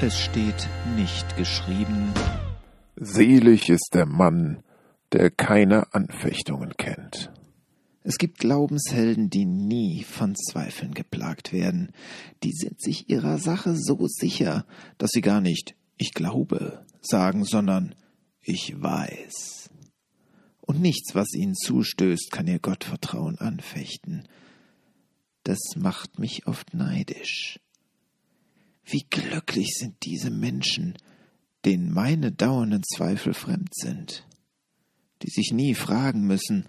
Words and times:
Es 0.00 0.18
steht 0.18 0.68
nicht 0.94 1.36
geschrieben. 1.36 2.12
Selig 2.96 3.70
ist 3.70 3.90
der 3.94 4.06
Mann, 4.06 4.62
der 5.12 5.30
keine 5.30 5.94
Anfechtungen 5.94 6.76
kennt. 6.76 7.32
Es 8.02 8.18
gibt 8.18 8.38
Glaubenshelden, 8.38 9.30
die 9.30 9.46
nie 9.46 10.04
von 10.04 10.36
Zweifeln 10.36 10.94
geplagt 10.94 11.52
werden. 11.52 11.92
Die 12.42 12.52
sind 12.52 12.80
sich 12.80 13.08
ihrer 13.08 13.38
Sache 13.38 13.74
so 13.74 14.06
sicher, 14.06 14.66
dass 14.98 15.10
sie 15.10 15.22
gar 15.22 15.40
nicht 15.40 15.74
ich 15.96 16.12
glaube 16.12 16.84
sagen, 17.00 17.44
sondern 17.44 17.94
ich 18.42 18.74
weiß. 18.80 19.70
Und 20.60 20.80
nichts, 20.80 21.14
was 21.14 21.32
ihnen 21.32 21.54
zustößt, 21.54 22.30
kann 22.30 22.46
ihr 22.46 22.58
Gottvertrauen 22.58 23.38
anfechten. 23.38 24.28
Das 25.44 25.58
macht 25.76 26.18
mich 26.18 26.46
oft 26.46 26.74
neidisch. 26.74 27.60
Wie 28.88 29.04
glücklich 29.10 29.74
sind 29.76 29.96
diese 30.04 30.30
Menschen, 30.30 30.96
denen 31.64 31.92
meine 31.92 32.30
dauernden 32.30 32.84
Zweifel 32.84 33.34
fremd 33.34 33.74
sind, 33.74 34.24
die 35.22 35.30
sich 35.30 35.50
nie 35.52 35.74
fragen 35.74 36.22
müssen, 36.22 36.68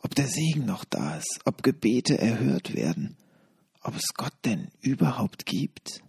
ob 0.00 0.14
der 0.14 0.26
Segen 0.26 0.64
noch 0.64 0.86
da 0.86 1.18
ist, 1.18 1.40
ob 1.44 1.62
Gebete 1.62 2.16
erhört 2.16 2.74
werden, 2.74 3.18
ob 3.82 3.94
es 3.94 4.14
Gott 4.14 4.32
denn 4.46 4.68
überhaupt 4.80 5.44
gibt. 5.44 6.02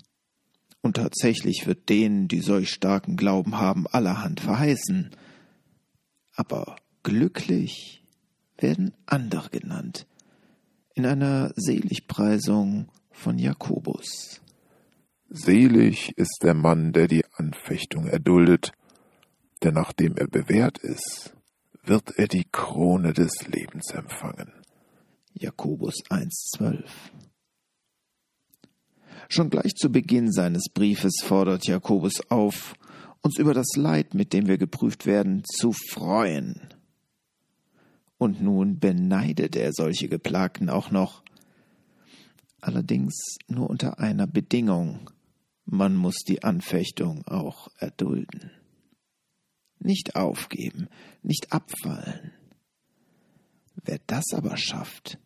Und 0.80 0.96
tatsächlich 0.96 1.68
wird 1.68 1.90
denen, 1.90 2.30
die 2.30 2.40
solch 2.40 2.70
starken 2.70 3.18
Glauben 3.18 3.58
haben, 3.58 3.88
allerhand 3.88 4.40
verheißen. 4.40 5.12
Aber 6.34 6.78
glücklich 7.04 8.04
werden 8.58 8.94
andere 9.06 9.50
genannt, 9.50 10.08
in 10.96 11.06
einer 11.06 11.52
Seligpreisung 11.58 12.88
von 13.12 13.38
Jakobus. 13.38 14.42
Selig 15.34 16.12
ist 16.18 16.40
der 16.44 16.54
Mann, 16.54 16.92
der 16.92 17.08
die 17.08 17.24
Anfechtung 17.38 18.06
erduldet, 18.06 18.74
denn 19.64 19.76
nachdem 19.76 20.18
er 20.18 20.28
bewährt 20.28 20.78
ist, 20.80 21.34
wird 21.86 22.12
er 22.18 22.28
die 22.28 22.46
Krone 22.52 23.14
des 23.14 23.48
Lebens 23.48 23.92
empfangen. 23.94 24.52
Jakobus 25.34 26.04
1,12 26.10 26.84
Schon 29.30 29.50
gleich 29.50 29.74
zu 29.76 29.90
Beginn 29.90 30.34
seines 30.34 30.68
Briefes 30.68 31.22
fordert 31.24 31.66
Jakobus 31.66 32.30
auf, 32.30 32.74
uns 33.22 33.38
über 33.40 33.54
das 33.54 33.78
Leid, 33.78 34.14
mit 34.14 34.34
dem 34.34 34.48
wir 34.48 34.58
geprüft 34.58 35.06
werden, 35.06 35.46
zu 35.46 35.72
freuen. 35.72 36.74
Und 38.18 38.42
nun 38.42 38.80
beneidet 38.80 39.56
er 39.56 39.72
solche 39.72 40.10
Geplagten 40.10 40.70
auch 40.70 40.92
noch, 40.92 41.24
allerdings 42.60 43.38
nur 43.48 43.70
unter 43.70 43.98
einer 44.00 44.28
Bedingung, 44.28 45.10
man 45.72 45.96
muss 45.96 46.18
die 46.28 46.44
Anfechtung 46.44 47.26
auch 47.28 47.70
erdulden. 47.80 48.52
Nicht 49.80 50.18
aufgeben, 50.18 50.90
nicht 51.24 51.54
abfallen. 51.54 52.34
Wer 53.84 54.00
das 54.06 54.26
aber 54.34 54.58
schafft, 54.58 55.18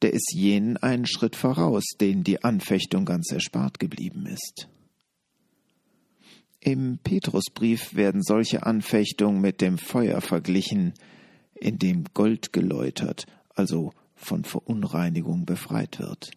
der 0.00 0.12
ist 0.12 0.32
jenen 0.32 0.76
einen 0.76 1.06
Schritt 1.06 1.34
voraus, 1.34 1.84
denen 2.00 2.22
die 2.22 2.44
Anfechtung 2.44 3.04
ganz 3.04 3.32
erspart 3.32 3.80
geblieben 3.80 4.26
ist. 4.26 4.68
Im 6.60 6.98
Petrusbrief 6.98 7.94
werden 7.94 8.22
solche 8.22 8.64
Anfechtungen 8.64 9.40
mit 9.40 9.60
dem 9.60 9.76
Feuer 9.76 10.20
verglichen, 10.20 10.94
in 11.54 11.78
dem 11.78 12.04
Gold 12.14 12.52
geläutert, 12.52 13.26
also 13.56 13.92
von 14.14 14.44
Verunreinigung 14.44 15.46
befreit 15.46 15.98
wird 15.98 16.30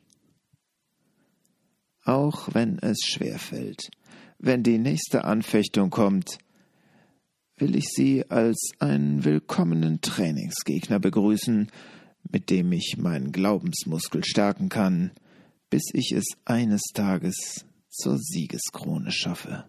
auch 2.11 2.49
wenn 2.53 2.77
es 2.79 2.97
schwer 3.03 3.39
fällt. 3.39 3.89
Wenn 4.37 4.63
die 4.63 4.77
nächste 4.77 5.23
Anfechtung 5.23 5.89
kommt, 5.89 6.39
will 7.57 7.75
ich 7.75 7.87
sie 7.89 8.29
als 8.29 8.71
einen 8.79 9.23
willkommenen 9.23 10.01
Trainingsgegner 10.01 10.99
begrüßen, 10.99 11.71
mit 12.29 12.49
dem 12.49 12.71
ich 12.71 12.97
meinen 12.97 13.31
Glaubensmuskel 13.31 14.23
stärken 14.23 14.69
kann, 14.69 15.11
bis 15.69 15.83
ich 15.93 16.11
es 16.11 16.25
eines 16.43 16.81
Tages 16.93 17.65
zur 17.89 18.17
Siegeskrone 18.17 19.11
schaffe. 19.11 19.65